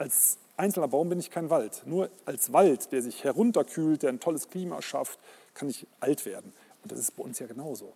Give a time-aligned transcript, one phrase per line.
[0.00, 1.82] als einzelner Baum bin ich kein Wald.
[1.84, 5.18] Nur als Wald, der sich herunterkühlt, der ein tolles Klima schafft,
[5.54, 6.52] kann ich alt werden.
[6.82, 7.92] Und das ist bei uns ja genauso.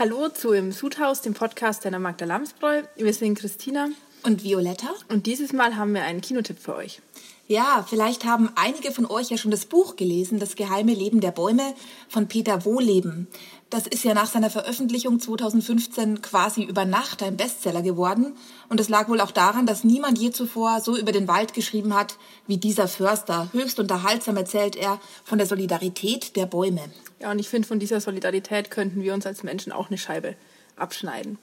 [0.00, 2.84] Hallo zu Im Sudhaus, dem Podcast der Magda Lamsbräu.
[2.96, 3.90] Wir sind Christina
[4.22, 4.88] und Violetta.
[5.10, 7.02] Und dieses Mal haben wir einen Kinotipp für euch.
[7.50, 11.32] Ja, vielleicht haben einige von euch ja schon das Buch gelesen, Das geheime Leben der
[11.32, 11.74] Bäume
[12.08, 13.26] von Peter Wohleben.
[13.70, 18.36] Das ist ja nach seiner Veröffentlichung 2015 quasi über Nacht ein Bestseller geworden.
[18.68, 21.92] Und es lag wohl auch daran, dass niemand je zuvor so über den Wald geschrieben
[21.92, 23.48] hat wie dieser Förster.
[23.52, 26.92] Höchst unterhaltsam erzählt er von der Solidarität der Bäume.
[27.18, 30.36] Ja, und ich finde, von dieser Solidarität könnten wir uns als Menschen auch eine Scheibe
[30.76, 31.36] abschneiden.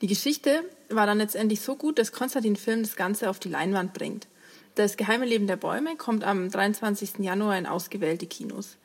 [0.00, 3.92] Die Geschichte war dann letztendlich so gut, dass Konstantin Film das Ganze auf die Leinwand
[3.92, 4.26] bringt.
[4.80, 7.18] Das geheime Leben der Bäume kommt am 23.
[7.18, 8.78] Januar in ausgewählte Kinos.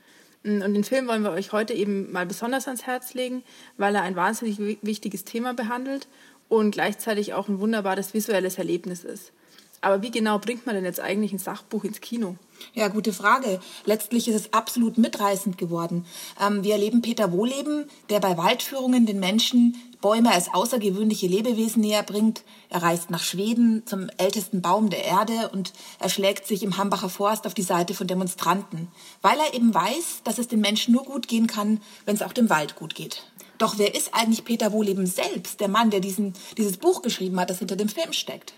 [0.43, 3.43] Mm, und den Film wollen wir euch heute eben mal besonders ans Herz legen,
[3.77, 6.09] weil er ein wahnsinnig wichtiges Thema behandelt
[6.49, 9.31] und gleichzeitig auch ein wunderbares visuelles Erlebnis ist.
[9.79, 12.35] Aber wie genau bringt man denn jetzt eigentlich ein Sachbuch ins Kino?
[12.75, 13.61] Ja, gute Frage.
[13.85, 16.05] Letztlich ist es absolut mitreißend geworden.
[16.45, 22.03] Ähm, wir erleben Peter Wohleben, der bei Waldführungen den Menschen Bäume als außergewöhnliche Lebewesen näher
[22.03, 22.43] bringt.
[22.69, 27.07] Er reist nach Schweden zum ältesten Baum der Erde und er schlägt sich im Hambacher
[27.07, 28.89] Forst auf die Seite von Demonstranten,
[29.21, 32.33] weil er eben weiß, dass es den Menschen nur gut gehen kann, wenn es auch
[32.33, 33.23] dem Wald gut geht.
[33.57, 37.49] Doch wer ist eigentlich Peter Wohleben selbst, der Mann, der diesen, dieses Buch geschrieben hat,
[37.49, 38.53] das hinter dem Film steckt?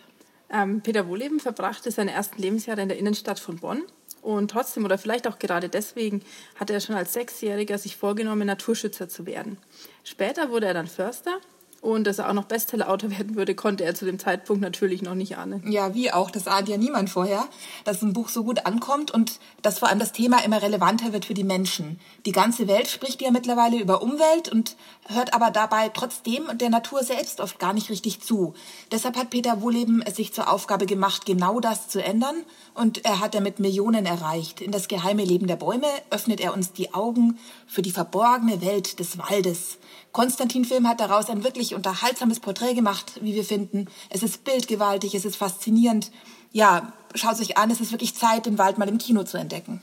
[0.50, 3.84] Ähm, Peter Wohleben verbrachte seine ersten Lebensjahre in der Innenstadt von Bonn.
[4.22, 6.22] Und trotzdem oder vielleicht auch gerade deswegen
[6.56, 9.58] hatte er schon als Sechsjähriger sich vorgenommen, Naturschützer zu werden.
[10.04, 11.40] Später wurde er dann Förster
[11.82, 15.16] und dass er auch noch Bestseller-Autor werden würde, konnte er zu dem Zeitpunkt natürlich noch
[15.16, 15.70] nicht ahnen.
[15.72, 16.32] Ja, wie auch.
[16.32, 17.48] Das ahnt ja niemand vorher,
[17.86, 21.26] dass ein Buch so gut ankommt und dass vor allem das Thema immer relevanter wird
[21.26, 22.00] für die Menschen.
[22.26, 24.76] Die ganze Welt spricht ja mittlerweile über Umwelt und
[25.08, 28.54] hört aber dabei trotzdem der Natur selbst oft gar nicht richtig zu.
[28.92, 32.36] Deshalb hat Peter Wohleben es sich zur Aufgabe gemacht, genau das zu ändern
[32.74, 34.62] und er hat damit Millionen erreicht.
[34.62, 39.00] In das geheime Leben der Bäume öffnet er uns die Augen für die verborgene Welt
[39.00, 39.78] des Waldes.
[40.18, 43.86] Konstantin Film hat daraus ein wirklich unterhaltsames Porträt gemacht, wie wir finden.
[44.10, 46.12] Es ist bildgewaltig, es ist faszinierend.
[46.52, 49.80] Ja, schaut euch an, es ist wirklich Zeit, den Wald mal im Kino zu entdecken.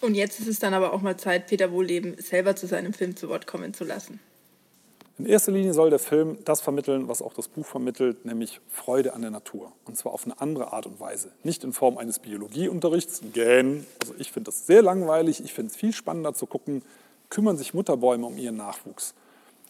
[0.00, 3.14] Und jetzt ist es dann aber auch mal Zeit, Peter Wohleben selber zu seinem Film
[3.14, 4.20] zu Wort kommen zu lassen.
[5.18, 9.12] In erster Linie soll der Film das vermitteln, was auch das Buch vermittelt, nämlich Freude
[9.12, 9.70] an der Natur.
[9.84, 11.30] Und zwar auf eine andere Art und Weise.
[11.42, 13.86] Nicht in Form eines Biologieunterrichts, gähn.
[14.00, 15.44] Also ich finde das sehr langweilig.
[15.44, 16.80] Ich finde es viel spannender zu gucken,
[17.28, 19.12] kümmern sich Mutterbäume um ihren Nachwuchs.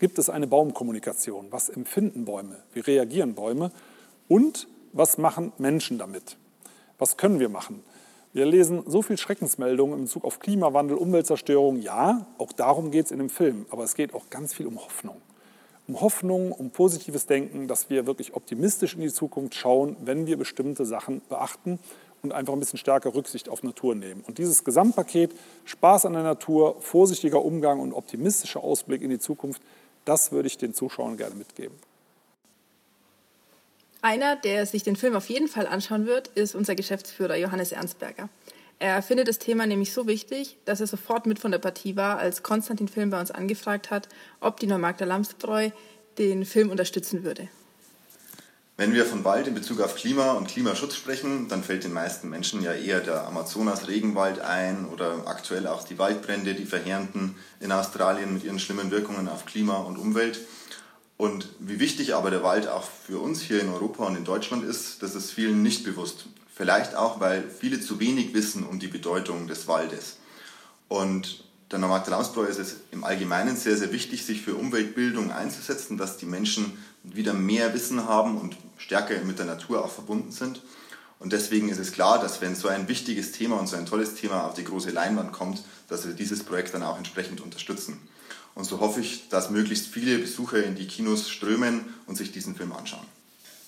[0.02, 1.46] Gibt es eine Baumkommunikation?
[1.50, 2.56] Was empfinden Bäume?
[2.72, 3.70] Wie reagieren Bäume?
[4.26, 6.38] Und was machen Menschen damit?
[6.98, 7.84] Was können wir machen?
[8.32, 11.80] Wir lesen so viel Schreckensmeldungen in Bezug auf Klimawandel, Umweltzerstörung.
[11.80, 13.64] Ja, auch darum geht es in dem Film.
[13.70, 15.18] Aber es geht auch ganz viel um Hoffnung.
[15.86, 20.36] Um Hoffnung, um positives Denken, dass wir wirklich optimistisch in die Zukunft schauen, wenn wir
[20.36, 21.78] bestimmte Sachen beachten
[22.24, 24.24] und einfach ein bisschen stärker Rücksicht auf Natur nehmen.
[24.26, 25.32] Und dieses Gesamtpaket,
[25.64, 29.62] Spaß an der Natur, vorsichtiger Umgang und optimistischer Ausblick in die Zukunft,
[30.04, 31.76] das würde ich den Zuschauern gerne mitgeben.
[34.00, 38.28] Einer, der sich den Film auf jeden Fall anschauen wird, ist unser Geschäftsführer Johannes Ernstberger.
[38.80, 42.18] Er findet das Thema nämlich so wichtig, dass er sofort mit von der Partie war,
[42.18, 44.08] als Konstantin Film bei uns angefragt hat,
[44.40, 45.70] ob die Neumarkter Lamsbräu
[46.18, 47.48] den Film unterstützen würde.
[48.78, 52.30] Wenn wir von Wald in Bezug auf Klima und Klimaschutz sprechen, dann fällt den meisten
[52.30, 58.32] Menschen ja eher der Amazonas-Regenwald ein oder aktuell auch die Waldbrände, die verheerenden in Australien
[58.32, 60.40] mit ihren schlimmen Wirkungen auf Klima und Umwelt.
[61.18, 64.64] Und wie wichtig aber der Wald auch für uns hier in Europa und in Deutschland
[64.64, 66.24] ist, das ist vielen nicht bewusst.
[66.54, 70.16] Vielleicht auch, weil viele zu wenig wissen um die Bedeutung des Waldes.
[70.88, 75.96] Und der Normalte Lamsbräu ist es im Allgemeinen sehr, sehr wichtig, sich für Umweltbildung einzusetzen,
[75.96, 80.60] dass die Menschen wieder mehr Wissen haben und stärker mit der Natur auch verbunden sind.
[81.18, 84.14] Und deswegen ist es klar, dass wenn so ein wichtiges Thema und so ein tolles
[84.14, 87.98] Thema auf die große Leinwand kommt, dass wir dieses Projekt dann auch entsprechend unterstützen.
[88.54, 92.54] Und so hoffe ich, dass möglichst viele Besucher in die Kinos strömen und sich diesen
[92.54, 93.06] Film anschauen.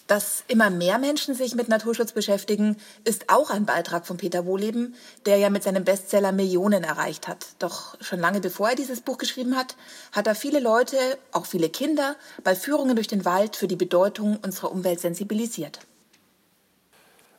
[0.07, 4.95] Dass immer mehr Menschen sich mit Naturschutz beschäftigen, ist auch ein Beitrag von Peter Wohleben,
[5.25, 7.47] der ja mit seinem Bestseller Millionen erreicht hat.
[7.59, 9.77] Doch schon lange bevor er dieses Buch geschrieben hat,
[10.13, 10.97] hat er viele Leute,
[11.33, 15.81] auch viele Kinder, bei Führungen durch den Wald für die Bedeutung unserer Umwelt sensibilisiert.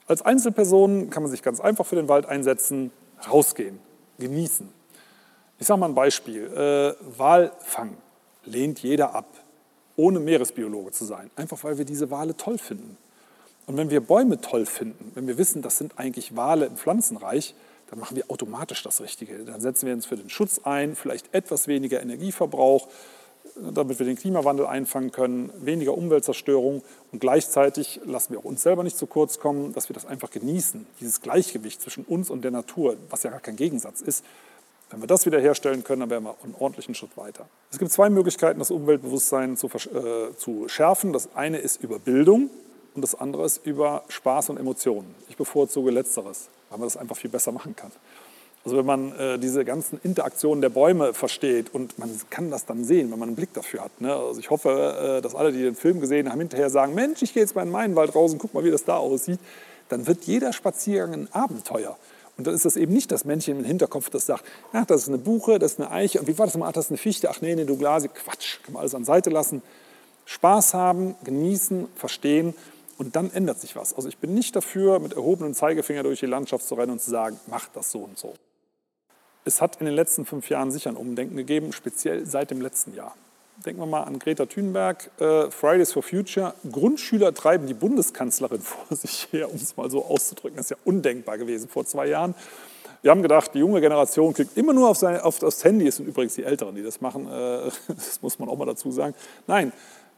[0.08, 2.92] Als Einzelperson kann man sich ganz einfach für den Wald einsetzen,
[3.30, 3.80] rausgehen,
[4.18, 4.70] genießen.
[5.60, 6.48] Ich sage mal ein Beispiel.
[6.48, 7.98] Äh, Walfang
[8.44, 9.28] lehnt jeder ab.
[9.96, 11.30] Ohne Meeresbiologe zu sein.
[11.36, 12.98] Einfach weil wir diese Wale toll finden.
[13.68, 17.56] Und wenn wir Bäume toll finden, wenn wir wissen, das sind eigentlich Wale im Pflanzenreich,
[17.90, 19.40] dann machen wir automatisch das Richtige.
[19.40, 22.88] Dann setzen wir uns für den Schutz ein, vielleicht etwas weniger Energieverbrauch,
[23.56, 28.84] damit wir den Klimawandel einfangen können, weniger Umweltzerstörung und gleichzeitig lassen wir auch uns selber
[28.84, 32.52] nicht zu kurz kommen, dass wir das einfach genießen, dieses Gleichgewicht zwischen uns und der
[32.52, 34.26] Natur, was ja gar kein Gegensatz ist.
[34.90, 37.48] Wenn wir das wiederherstellen können, dann wären wir einen ordentlichen Schritt weiter.
[37.72, 41.12] Es gibt zwei Möglichkeiten, das Umweltbewusstsein zu, äh, zu schärfen.
[41.12, 42.50] Das eine ist über Bildung
[42.94, 45.16] und das andere ist über Spaß und Emotionen.
[45.28, 47.92] Ich bevorzuge Letzteres, weil man das einfach viel besser machen kann.
[48.64, 52.84] Also wenn man äh, diese ganzen Interaktionen der Bäume versteht und man kann das dann
[52.84, 54.02] sehen, wenn man einen Blick dafür hat.
[54.02, 54.14] Ne?
[54.14, 57.34] Also ich hoffe, äh, dass alle, die den Film gesehen haben, hinterher sagen, Mensch, ich
[57.34, 59.40] gehe jetzt mal in meinen Wald raus und guck mal, wie das da aussieht.
[59.90, 61.96] Dann wird jeder Spaziergang ein Abenteuer.
[62.38, 64.44] Und dann ist das eben nicht das Männchen im Hinterkopf, das sagt,
[64.74, 66.20] ach, das ist eine Buche, das ist eine Eiche.
[66.20, 66.68] Und wie war das mal?
[66.68, 67.30] Ach, das ist eine Fichte.
[67.30, 68.10] Ach nee, eine Douglasie.
[68.10, 69.62] Quatsch, kann man alles an Seite lassen.
[70.26, 72.56] Spaß haben, genießen, verstehen
[72.98, 73.94] und dann ändert sich was.
[73.94, 77.12] Also ich bin nicht dafür, mit erhobenem Zeigefinger durch die Landschaft zu rennen und zu
[77.12, 78.34] sagen, mach das so und so
[79.46, 82.94] es hat in den letzten fünf Jahren sicher ein Umdenken gegeben, speziell seit dem letzten
[82.96, 83.16] Jahr.
[83.63, 86.54] Denken wir mal an Greta Thunberg, äh, Fridays for Future.
[86.69, 90.57] Grundschüler treiben die Bundeskanzlerin vor sich her, um es mal so auszudrücken.
[90.57, 92.36] Das ist ja undenkbar gewesen vor zwei Jahren.
[93.02, 95.88] Wir haben gedacht, die junge Generation kriegt immer nur auf, sein, auf das Handy.
[95.88, 97.28] Es sind übrigens die Älteren, die das machen.
[97.28, 99.16] Äh, das muss man auch mal dazu sagen.
[99.48, 99.72] Nein,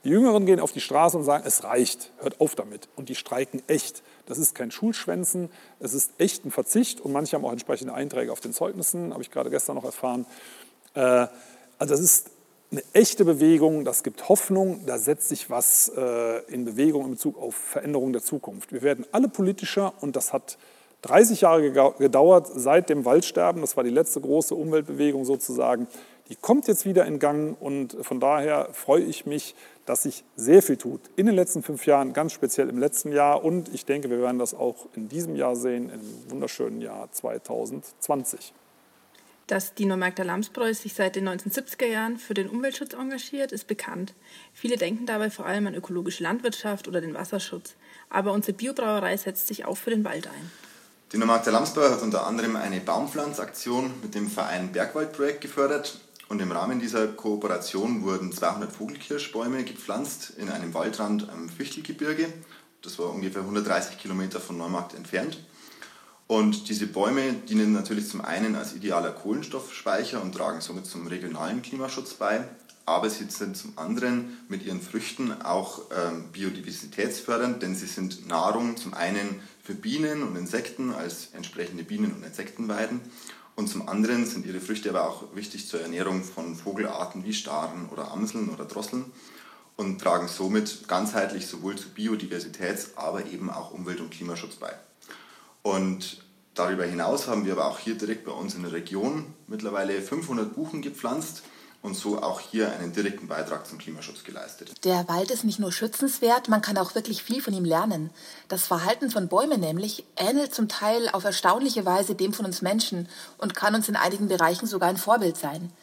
[0.04, 2.88] die Jüngeren gehen auf die Straße und sagen, es reicht, hört auf damit.
[2.96, 4.04] Und die streiken echt.
[4.26, 5.50] Das ist kein Schulschwänzen,
[5.80, 9.22] es ist echt ein Verzicht und manche haben auch entsprechende Einträge auf den Zeugnissen, habe
[9.22, 10.26] ich gerade gestern noch erfahren.
[10.94, 11.28] Äh,
[11.80, 12.32] also das ist
[12.72, 17.38] eine echte Bewegung, das gibt Hoffnung, da setzt sich was äh, in Bewegung in Bezug
[17.38, 18.74] auf Veränderung der Zukunft.
[18.74, 20.58] Wir werden alle politischer und das hat
[21.04, 25.88] 30 Jahre gedauert seit dem Waldsterben, das war die letzte große Umweltbewegung sozusagen.
[26.30, 29.56] Die kommt jetzt wieder in Gang und von daher freue ich mich,
[29.86, 33.46] dass sich sehr viel tut in den letzten fünf Jahren, ganz speziell im letzten Jahr.
[33.46, 38.54] Und ich denke, wir werden das auch in diesem Jahr sehen, im wunderschönen Jahr 2020.
[39.48, 44.14] Dass Dino Magda Lamsbräu sich seit den 1970er Jahren für den Umweltschutz engagiert, ist bekannt.
[44.54, 47.76] Viele denken dabei vor allem an ökologische Landwirtschaft oder den Wasserschutz.
[48.10, 50.52] Aber unsere Biobrauerei setzt sich auch für den Wald ein.
[51.14, 56.52] Dino Magda Lamsbräu hat unter anderem eine Baumpflanzaktion mit dem Verein Bergwaldprojekt gefördert und im
[56.52, 62.28] Rahmen dieser Kooperation wurden 200 Vogelkirschbäume gepflanzt in einem Waldrand am Fichtelgebirge.
[62.82, 65.40] Das war ungefähr 130 Kilometer von Neumarkt entfernt.
[66.28, 71.62] Und diese Bäume dienen natürlich zum einen als idealer Kohlenstoffspeicher und tragen somit zum regionalen
[71.62, 72.44] Klimaschutz bei,
[72.86, 78.78] aber sie sind zum anderen mit ihren Früchten auch ähm, biodiversitätsfördernd, denn sie sind Nahrung
[78.78, 83.02] zum einen für Bienen und Insekten als entsprechende Bienen- und Insektenweiden
[83.58, 87.90] und zum anderen sind ihre Früchte aber auch wichtig zur Ernährung von Vogelarten wie Staren
[87.90, 89.06] oder Amseln oder Drosseln
[89.76, 94.72] und tragen somit ganzheitlich sowohl zu Biodiversitäts-, aber eben auch Umwelt- und Klimaschutz bei.
[95.68, 96.24] Und
[96.54, 100.56] darüber hinaus haben wir aber auch hier direkt bei uns in der Region mittlerweile 500
[100.56, 101.44] Buchen gepflanzt
[101.82, 104.86] und so auch hier einen direkten Beitrag zum Klimaschutz geleistet.
[104.86, 108.12] Der Wald ist nicht nur schützenswert, man kann auch wirklich viel von ihm lernen.
[108.48, 113.10] Das Verhalten von Bäumen nämlich ähnelt zum Teil auf erstaunliche Weise dem von uns Menschen
[113.38, 115.74] und kann uns in einigen Bereichen sogar ein Vorbild sein.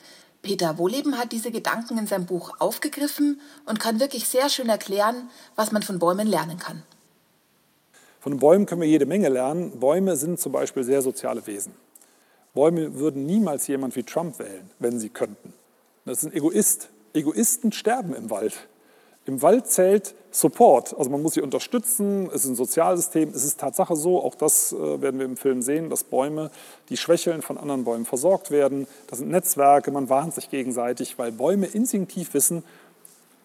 [0.40, 5.28] Peter Wohleben hat diese Gedanken in seinem Buch aufgegriffen und kann wirklich sehr schön erklären,
[5.56, 6.82] was man von Bäumen lernen kann.
[8.24, 9.78] Von Bäumen können wir jede Menge lernen.
[9.78, 11.74] Bäume sind zum Beispiel sehr soziale Wesen.
[12.54, 15.52] Bäume würden niemals jemand wie Trump wählen, wenn sie könnten.
[16.06, 16.88] Das ist ein Egoist.
[17.12, 18.66] Egoisten sterben im Wald.
[19.26, 23.60] Im Wald zählt Support, also man muss sie unterstützen, es ist ein Sozialsystem, es ist
[23.60, 26.50] Tatsache so, auch das äh, werden wir im Film sehen, dass Bäume,
[26.88, 28.86] die schwächeln, von anderen Bäumen versorgt werden.
[29.06, 32.64] Das sind Netzwerke, man warnt sich gegenseitig, weil Bäume instinktiv wissen,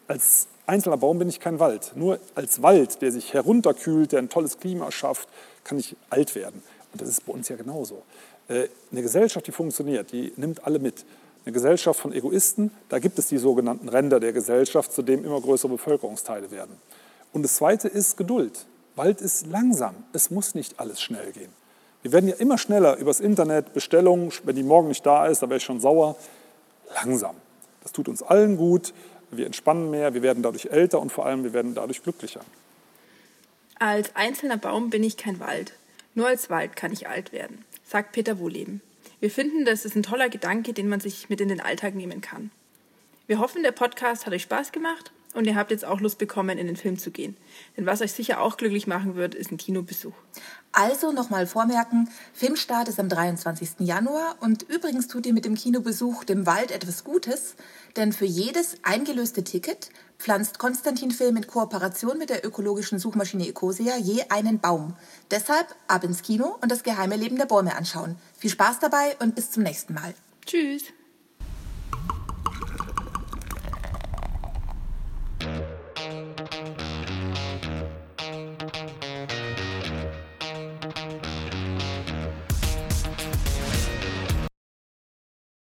[0.10, 1.94] als einzelner Baum bin ich kein Wald.
[1.96, 5.30] Nur als Wald, der sich herunterkühlt, der ein tolles Klima schafft,
[5.64, 6.62] kann ich alt werden.
[6.92, 8.02] Und das ist bei uns ja genauso.
[8.48, 11.06] Äh, eine Gesellschaft, die funktioniert, die nimmt alle mit
[11.46, 15.40] eine Gesellschaft von Egoisten, da gibt es die sogenannten Ränder der Gesellschaft, zu dem immer
[15.40, 16.76] größere Bevölkerungsteile werden.
[17.32, 18.66] Und das Zweite ist Geduld.
[18.96, 21.52] Wald ist langsam, es muss nicht alles schnell gehen.
[22.02, 25.50] Wir werden ja immer schneller übers Internet, Bestellungen, wenn die morgen nicht da ist, da
[25.50, 26.16] wäre ich schon sauer.
[26.96, 27.36] Langsam.
[27.84, 28.94] Das tut uns allen gut,
[29.32, 32.42] wir entspannen mehr, wir werden dadurch älter und vor allem wir werden dadurch glücklicher.
[33.80, 35.74] Als einzelner Baum bin ich kein Wald.
[36.16, 38.82] Nur als Wald kann ich alt werden, sagt Peter Wohleben.
[39.20, 42.22] Wir finden, das ist ein toller Gedanke, den man sich mit in den Alltag nehmen
[42.22, 42.52] kann.
[43.28, 46.58] Wir hoffen, der Podcast hat euch Spaß gemacht und ihr habt jetzt auch Lust bekommen,
[46.58, 47.38] in den Film zu gehen.
[47.78, 50.14] Denn was euch sicher auch glücklich machen wird, ist ein Kinobesuch.
[50.72, 53.80] Also nochmal vormerken, Filmstart ist am 23.
[53.80, 57.56] Januar und übrigens tut ihr mit dem Kinobesuch dem Wald etwas Gutes,
[57.96, 63.98] denn für jedes eingelöste Ticket pflanzt Konstantin Film in Kooperation mit der ökologischen Suchmaschine Ecosia
[63.98, 64.96] je einen Baum.
[65.32, 68.16] Deshalb ab ins Kino und das geheime Leben der Bäume anschauen.
[68.38, 70.14] Viel Spaß dabei und bis zum nächsten Mal.
[70.46, 70.84] Tschüss.